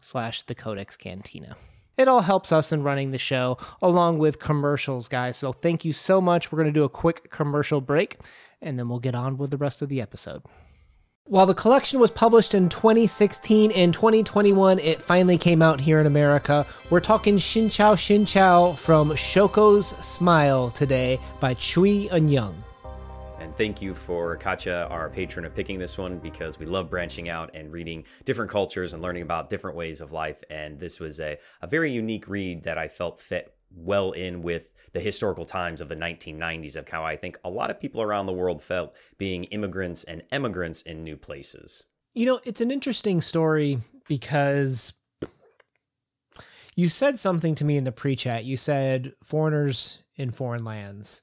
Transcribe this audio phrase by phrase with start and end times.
[0.00, 1.56] slash the codex cantina.
[1.96, 5.36] It all helps us in running the show along with commercials guys.
[5.36, 6.52] So thank you so much.
[6.52, 8.18] We're going to do a quick commercial break
[8.60, 10.42] and then we'll get on with the rest of the episode.
[11.28, 16.06] While the collection was published in 2016 and 2021, it finally came out here in
[16.06, 16.64] America.
[16.88, 22.65] We're talking Xin Chao Xin Chao from Shoko's Smile today by Choi Eun Young
[23.56, 27.50] thank you for Katja, our patron, of picking this one because we love branching out
[27.54, 30.44] and reading different cultures and learning about different ways of life.
[30.50, 34.70] And this was a, a very unique read that I felt fit well in with
[34.92, 38.26] the historical times of the 1990s of how I think a lot of people around
[38.26, 41.86] the world felt being immigrants and emigrants in new places.
[42.14, 44.92] You know, it's an interesting story because
[46.74, 48.44] you said something to me in the pre chat.
[48.44, 51.22] You said foreigners in foreign lands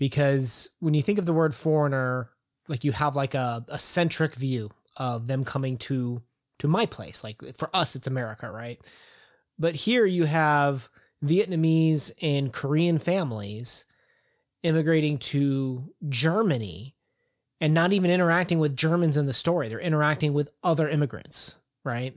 [0.00, 2.30] because when you think of the word foreigner,
[2.68, 6.22] like you have like a, a centric view of them coming to
[6.58, 7.22] to my place.
[7.22, 8.80] Like for us, it's America, right?
[9.58, 10.88] But here you have
[11.22, 13.84] Vietnamese and Korean families
[14.62, 16.94] immigrating to Germany
[17.60, 19.68] and not even interacting with Germans in the story.
[19.68, 22.14] They're interacting with other immigrants, right?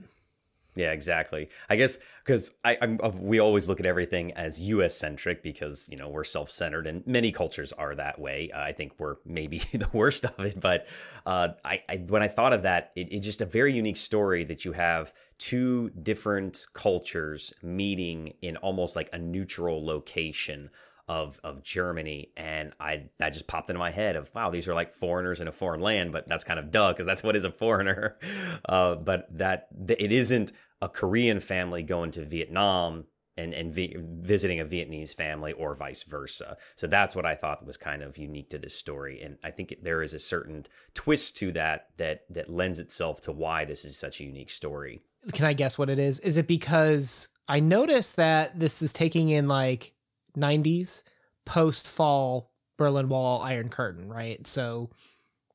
[0.76, 1.50] Yeah, exactly.
[1.70, 4.96] I guess because I, am we always look at everything as U.S.
[4.96, 8.50] centric because you know we're self centered and many cultures are that way.
[8.52, 10.86] Uh, I think we're maybe the worst of it, but
[11.26, 14.42] uh, I, I, when I thought of that, it, it's just a very unique story
[14.44, 20.70] that you have two different cultures meeting in almost like a neutral location
[21.08, 24.74] of of Germany, and I that just popped into my head of wow, these are
[24.74, 27.44] like foreigners in a foreign land, but that's kind of duh because that's what is
[27.44, 28.16] a foreigner.
[28.66, 33.04] Uh, but that it isn't a Korean family going to Vietnam
[33.36, 36.56] and and vi- visiting a Vietnamese family or vice versa.
[36.76, 39.74] So that's what I thought was kind of unique to this story, and I think
[39.82, 43.96] there is a certain twist to that that that lends itself to why this is
[43.96, 45.02] such a unique story.
[45.32, 46.20] Can I guess what it is?
[46.20, 49.94] Is it because I noticed that this is taking in like
[50.36, 51.02] 90s
[51.44, 54.46] post fall Berlin Wall Iron Curtain, right?
[54.46, 54.90] So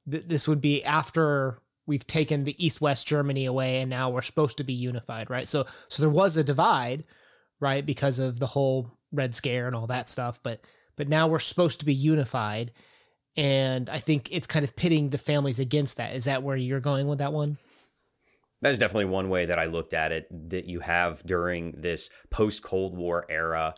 [0.10, 4.22] th- this would be after we've taken the East West Germany away and now we're
[4.22, 5.48] supposed to be unified, right?
[5.48, 7.04] So so there was a divide,
[7.60, 10.62] right, because of the whole Red Scare and all that stuff, but
[10.96, 12.72] but now we're supposed to be unified
[13.36, 16.14] and I think it's kind of pitting the families against that.
[16.14, 17.58] Is that where you're going with that one?
[18.62, 22.62] That's definitely one way that I looked at it that you have during this post
[22.62, 23.74] Cold War era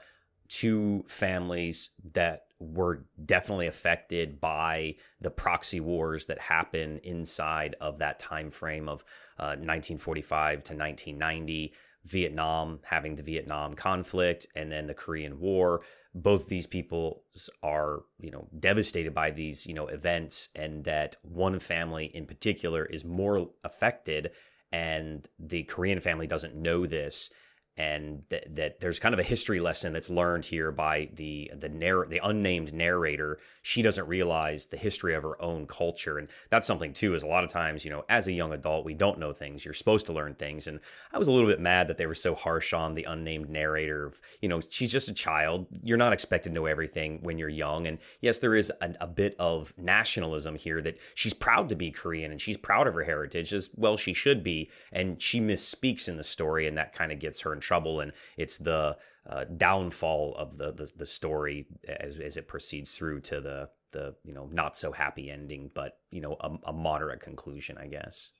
[0.49, 8.19] two families that were definitely affected by the proxy wars that happen inside of that
[8.19, 9.03] time frame of
[9.39, 11.73] uh, 1945 to 1990
[12.05, 15.81] vietnam having the vietnam conflict and then the korean war.
[16.13, 17.23] Both these people
[17.63, 22.85] are you know devastated by these you know events and that one family in particular
[22.85, 24.31] is more affected
[24.71, 27.29] and the korean family doesn't know this
[27.77, 32.05] and that, there's kind of a history lesson that's learned here by the the narr-
[32.07, 33.39] the unnamed narrator.
[33.61, 37.13] She doesn't realize the history of her own culture, and that's something too.
[37.13, 39.63] Is a lot of times, you know, as a young adult, we don't know things.
[39.63, 40.79] You're supposed to learn things, and
[41.13, 44.07] I was a little bit mad that they were so harsh on the unnamed narrator.
[44.07, 45.67] Of, You know, she's just a child.
[45.81, 49.35] You're not expected to know everything when you're young, and yes, there is a, bit
[49.39, 53.53] of nationalism here that she's proud to be Korean and she's proud of her heritage
[53.53, 53.97] as well.
[53.97, 57.53] She should be, and she misspeaks in the story, and that kind of gets her
[57.61, 58.97] trouble and it's the
[59.29, 64.15] uh, downfall of the, the, the story as as it proceeds through to the the
[64.23, 68.31] you know not so happy ending, but you know a, a moderate conclusion, I guess.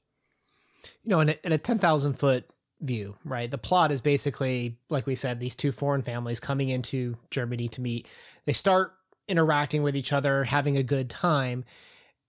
[1.03, 2.45] You know, in a, in a ten thousand foot
[2.81, 3.49] view, right?
[3.49, 7.81] The plot is basically, like we said, these two foreign families coming into Germany to
[7.81, 8.07] meet.
[8.45, 8.93] They start
[9.27, 11.63] interacting with each other, having a good time.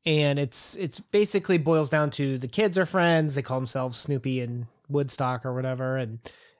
[0.04, 3.34] And it's it's basically boils down to the kids are friends.
[3.34, 6.18] They call themselves Snoopy and Woodstock or whatever, and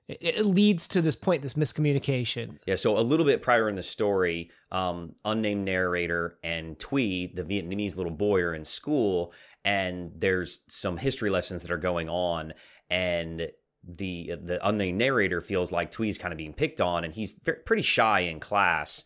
[0.09, 2.59] it leads to this point, this miscommunication.
[2.67, 2.75] Yeah.
[2.75, 7.97] So a little bit prior in the story, um, unnamed narrator and Twee, the Vietnamese
[7.97, 9.33] little boy, are in school,
[9.65, 12.53] and there's some history lessons that are going on,
[12.91, 13.49] and
[13.85, 17.35] the the unnamed narrator feels like Twee's kind of being picked on, and he's
[17.65, 19.05] pretty shy in class,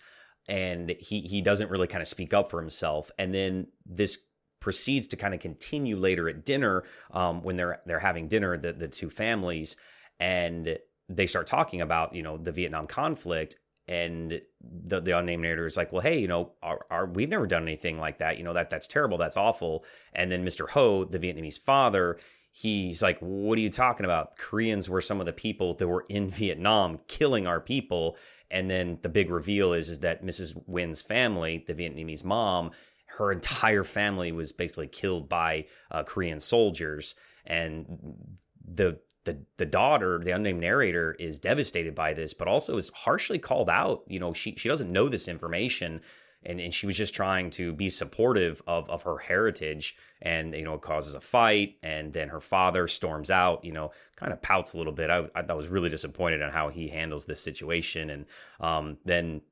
[0.49, 4.19] and he he doesn't really kind of speak up for himself, and then this
[4.61, 8.73] proceeds to kind of continue later at dinner um, when they're they're having dinner the
[8.73, 9.77] the two families
[10.19, 10.79] and
[11.09, 13.57] they start talking about you know the Vietnam conflict
[13.89, 17.47] and the, the unnamed narrator is like, well, hey, you know, our, our, we've never
[17.47, 18.37] done anything like that.
[18.37, 19.17] You know, that that's terrible.
[19.17, 19.85] That's awful.
[20.13, 20.69] And then Mr.
[20.71, 22.19] Ho, the Vietnamese father,
[22.51, 24.37] he's like, what are you talking about?
[24.39, 28.17] Koreans were some of the people that were in Vietnam killing our people.
[28.51, 30.61] And then the big reveal is, is that Mrs.
[30.69, 32.73] Nguyen's family, the Vietnamese mom,
[33.19, 37.15] her entire family was basically killed by uh, Korean soldiers.
[37.45, 38.17] And
[38.65, 43.39] the the the daughter, the unnamed narrator, is devastated by this, but also is harshly
[43.39, 44.05] called out.
[44.07, 46.01] You know, she she doesn't know this information,
[46.43, 50.65] and, and she was just trying to be supportive of of her heritage, and you
[50.65, 53.65] know, it causes a fight, and then her father storms out.
[53.65, 55.11] You know, kind of pouts a little bit.
[55.11, 58.27] I I was really disappointed on how he handles this situation, and
[58.61, 59.43] um, then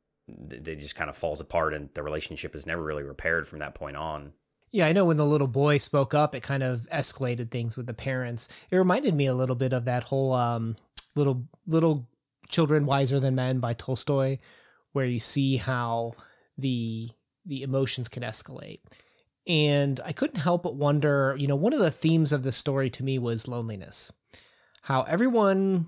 [0.51, 3.75] it just kind of falls apart, and the relationship is never really repaired from that
[3.75, 4.33] point on.
[4.75, 7.87] Yeah, I know when the little boy spoke up, it kind of escalated things with
[7.87, 8.49] the parents.
[8.73, 10.75] It reminded me a little bit of that whole um,
[11.15, 12.09] little little
[12.49, 14.39] children wiser than men by Tolstoy,
[14.91, 16.15] where you see how
[16.59, 17.09] the
[17.47, 18.81] the emotions can escalate.
[19.47, 22.91] And I couldn't help but wonder, you know, one of the themes of the story
[22.91, 24.11] to me was loneliness.
[24.83, 25.87] How everyone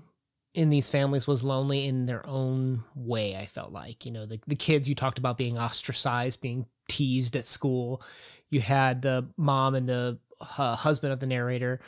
[0.53, 4.05] in these families was lonely in their own way, I felt like.
[4.05, 8.01] You know, the, the kids you talked about being ostracized, being teased at school.
[8.49, 11.79] You had the mom and the uh, husband of the narrator.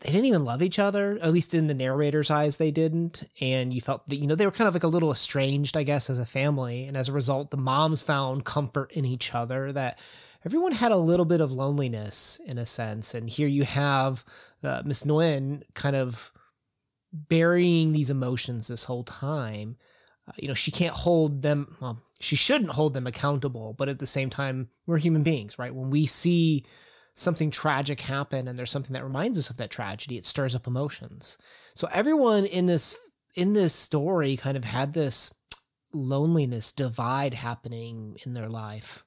[0.00, 3.24] They didn't even love each other at least in the narrator's eyes they didn't.
[3.40, 5.82] And you felt that you know they were kind of like a little estranged i
[5.82, 6.86] guess as a family.
[6.86, 9.98] And as a result the moms found comfort in each other that
[10.44, 13.14] everyone had a little bit of loneliness in a sense.
[13.14, 14.24] And here you have
[14.62, 16.32] uh, miss nguyen kind of
[17.12, 19.76] burying these emotions this whole time.
[20.28, 23.98] Uh, you know she can't hold them well she shouldn't hold them accountable but at
[23.98, 25.74] the same time we're human beings right?
[25.74, 26.64] When we see
[27.14, 30.66] something tragic happen and there's something that reminds us of that tragedy it stirs up
[30.66, 31.38] emotions.
[31.74, 32.96] So everyone in this
[33.34, 35.32] in this story kind of had this
[35.92, 39.04] loneliness divide happening in their life.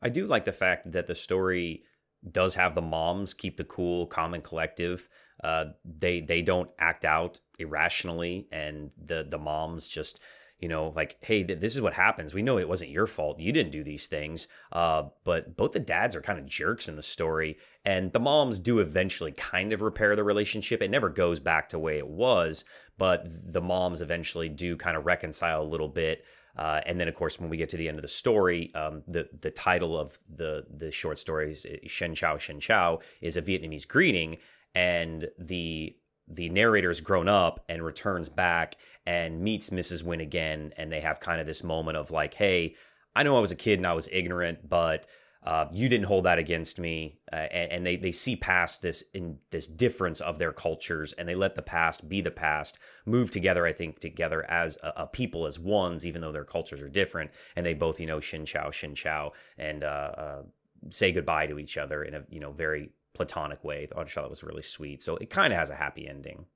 [0.00, 1.82] I do like the fact that the story
[2.30, 5.08] does have the moms keep the cool calm and collective.
[5.42, 10.20] Uh, they they don't act out irrationally, and the the moms just
[10.58, 12.34] you know like hey th- this is what happens.
[12.34, 13.38] We know it wasn't your fault.
[13.38, 14.48] You didn't do these things.
[14.72, 18.58] Uh, but both the dads are kind of jerks in the story and the moms
[18.58, 20.82] do eventually kind of repair the relationship.
[20.82, 22.64] It never goes back to the way it was
[22.98, 26.24] but the moms eventually do kind of reconcile a little bit.
[26.56, 29.02] Uh, and then, of course, when we get to the end of the story, um,
[29.06, 33.42] the the title of the the short story is Xin Chao Xin Chao is a
[33.42, 34.38] Vietnamese greeting,
[34.74, 35.96] and the
[36.30, 38.76] the narrator's grown up and returns back
[39.06, 40.04] and meets Mrs.
[40.04, 42.74] Nguyen again, and they have kind of this moment of like, "Hey,
[43.16, 45.06] I know I was a kid and I was ignorant, but
[45.44, 49.02] uh, you didn't hold that against me." Uh, and, and, they they see past this
[49.14, 53.30] in this difference of their cultures, and they let the past be the past, move
[53.30, 53.64] together.
[53.64, 57.30] I think together as a, a people, as ones, even though their cultures are different,
[57.56, 60.42] and they both you know Xin Chao Xin Chao and uh, uh,
[60.90, 63.88] say goodbye to each other in a you know very platonic way.
[63.90, 65.02] I thought that was really sweet.
[65.02, 66.46] So it kind of has a happy ending.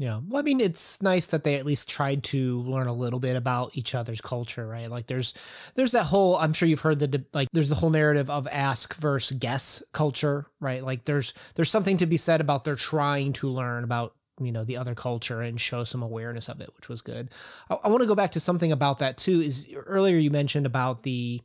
[0.00, 0.20] Yeah.
[0.26, 3.36] Well, I mean, it's nice that they at least tried to learn a little bit
[3.36, 4.90] about each other's culture, right?
[4.90, 5.34] Like there's
[5.74, 8.94] there's that whole I'm sure you've heard the like there's the whole narrative of ask
[8.94, 10.82] versus guess culture, right?
[10.82, 14.64] Like there's there's something to be said about they're trying to learn about you know
[14.64, 17.28] the other culture and show some awareness of it which was good
[17.68, 20.64] i, I want to go back to something about that too is earlier you mentioned
[20.64, 21.42] about the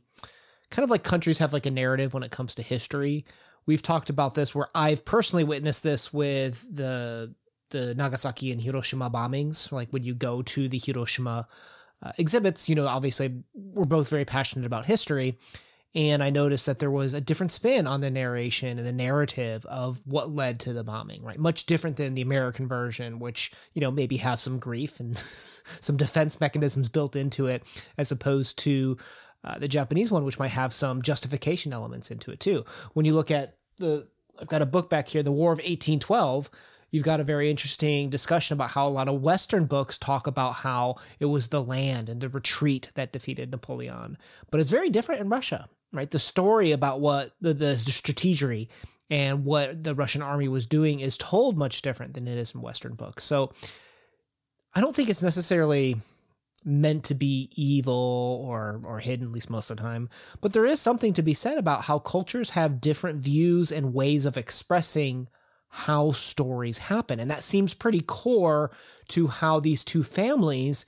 [0.70, 3.24] kind of like countries have like a narrative when it comes to history
[3.66, 7.34] we've talked about this where I've personally witnessed this with the
[7.70, 9.72] the Nagasaki and Hiroshima bombings.
[9.72, 11.48] Like when you go to the Hiroshima
[12.02, 15.36] uh, exhibits, you know, obviously we're both very passionate about history.
[15.94, 19.64] And I noticed that there was a different spin on the narration and the narrative
[19.64, 21.38] of what led to the bombing, right?
[21.38, 25.16] Much different than the American version, which, you know, maybe has some grief and
[25.80, 27.62] some defense mechanisms built into it,
[27.96, 28.98] as opposed to
[29.46, 32.64] uh, the Japanese one, which might have some justification elements into it too.
[32.94, 34.08] When you look at the,
[34.40, 36.50] I've got a book back here, The War of 1812.
[36.90, 40.52] You've got a very interesting discussion about how a lot of Western books talk about
[40.52, 44.16] how it was the land and the retreat that defeated Napoleon.
[44.50, 46.10] But it's very different in Russia, right?
[46.10, 48.68] The story about what the, the, the strategery
[49.10, 52.62] and what the Russian army was doing is told much different than it is in
[52.62, 53.24] Western books.
[53.24, 53.52] So
[54.74, 55.96] I don't think it's necessarily
[56.66, 60.08] meant to be evil or or hidden at least most of the time.
[60.40, 64.26] But there is something to be said about how cultures have different views and ways
[64.26, 65.28] of expressing
[65.68, 67.20] how stories happen.
[67.20, 68.70] And that seems pretty core
[69.08, 70.86] to how these two families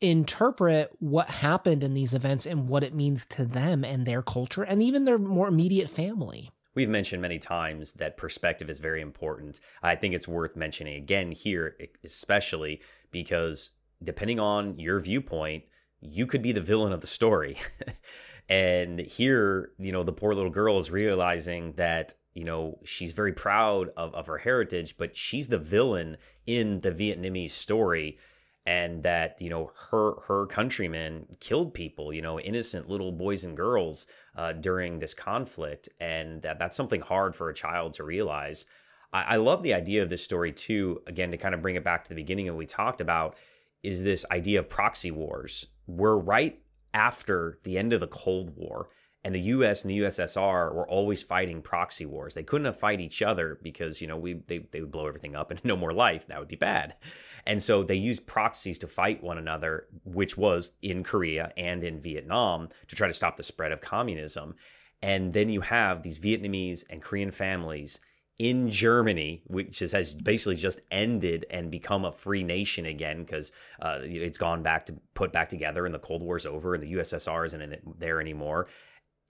[0.00, 4.62] interpret what happened in these events and what it means to them and their culture
[4.62, 6.50] and even their more immediate family.
[6.74, 9.60] We've mentioned many times that perspective is very important.
[9.82, 13.72] I think it's worth mentioning again here, especially because
[14.02, 15.64] depending on your viewpoint,
[16.00, 17.56] you could be the villain of the story.
[18.48, 23.32] and here, you know, the poor little girl is realizing that, you know, she's very
[23.32, 26.16] proud of, of her heritage, but she's the villain
[26.46, 28.18] in the Vietnamese story
[28.66, 33.56] and that you know her her countrymen killed people you know innocent little boys and
[33.56, 38.66] girls uh, during this conflict and that that's something hard for a child to realize
[39.12, 41.84] I, I love the idea of this story too again to kind of bring it
[41.84, 43.34] back to the beginning of what we talked about
[43.82, 46.60] is this idea of proxy wars we're right
[46.94, 48.88] after the end of the cold war
[49.22, 52.34] and the US and the USSR were always fighting proxy wars.
[52.34, 55.50] They couldn't fight each other because, you know, we they, they would blow everything up
[55.50, 56.26] and no more life.
[56.26, 56.94] That would be bad.
[57.46, 62.00] And so they used proxies to fight one another, which was in Korea and in
[62.00, 64.54] Vietnam to try to stop the spread of communism.
[65.02, 68.00] And then you have these Vietnamese and Korean families
[68.40, 73.98] in Germany, which has basically just ended and become a free nation again because uh,
[74.00, 77.44] it's gone back to put back together and the Cold War's over and the USSR
[77.44, 78.66] isn't there anymore.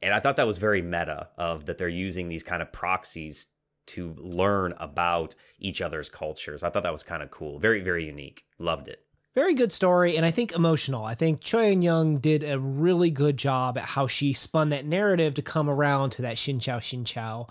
[0.00, 3.46] And I thought that was very meta of that they're using these kind of proxies
[3.86, 6.62] to learn about each other's cultures.
[6.62, 7.58] I thought that was kind of cool.
[7.58, 8.44] Very, very unique.
[8.60, 9.04] Loved it.
[9.34, 11.04] Very good story, and I think emotional.
[11.04, 14.84] I think Choi Eun Young did a really good job at how she spun that
[14.84, 17.46] narrative to come around to that Xin Chao Xin Chao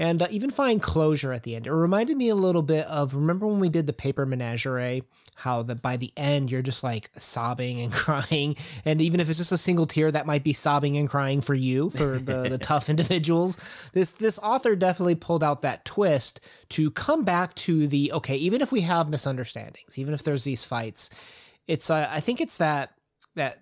[0.00, 1.66] and uh, even find closure at the end.
[1.66, 5.02] It reminded me a little bit of remember when we did the paper menagerie,
[5.36, 9.36] how that by the end you're just like sobbing and crying, and even if it's
[9.36, 12.58] just a single tear, that might be sobbing and crying for you for the the
[12.62, 13.58] tough individuals.
[13.92, 16.40] This this author definitely pulled out that twist
[16.70, 20.64] to come back to the okay, even if we have misunderstandings, even if there's these
[20.64, 21.10] fights,
[21.68, 22.94] it's uh, I think it's that
[23.34, 23.58] that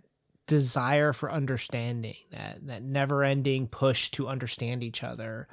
[0.46, 5.48] desire for understanding that that never ending push to understand each other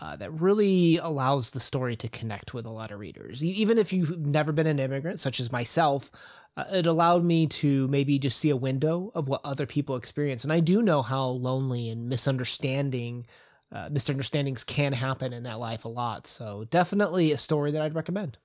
[0.00, 3.44] uh, that really allows the story to connect with a lot of readers.
[3.44, 6.10] Even if you've never been an immigrant, such as myself,
[6.56, 10.44] uh, it allowed me to maybe just see a window of what other people experience.
[10.44, 13.26] And I do know how lonely and misunderstanding.
[13.70, 16.26] Uh, misunderstandings can happen in that life a lot.
[16.26, 18.36] So, definitely a story that I'd recommend.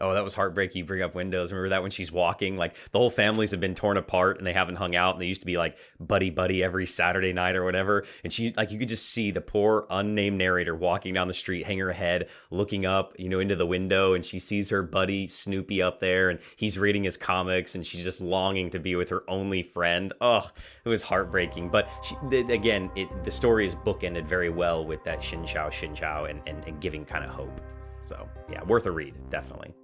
[0.00, 0.78] Oh, that was heartbreaking.
[0.80, 1.52] You bring up Windows.
[1.52, 4.54] Remember that when she's walking, like the whole families have been torn apart and they
[4.54, 7.64] haven't hung out, and they used to be like buddy buddy every Saturday night or
[7.64, 8.04] whatever.
[8.24, 11.66] And she, like, you could just see the poor unnamed narrator walking down the street,
[11.66, 15.28] hanging her head, looking up, you know, into the window, and she sees her buddy
[15.28, 19.10] Snoopy up there, and he's reading his comics, and she's just longing to be with
[19.10, 20.14] her only friend.
[20.22, 20.50] Oh,
[20.84, 21.68] it was heartbreaking.
[21.68, 22.16] But she,
[22.52, 26.40] again, it, the story is bookended very well with that Xin Chao Xin Chao and,
[26.46, 27.60] and, and giving kind of hope.
[28.00, 29.74] So yeah, worth a read, definitely.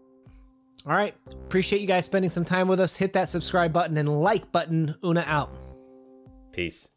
[0.86, 1.14] All right.
[1.32, 2.96] Appreciate you guys spending some time with us.
[2.96, 4.94] Hit that subscribe button and like button.
[5.04, 5.50] Una out.
[6.52, 6.90] Peace.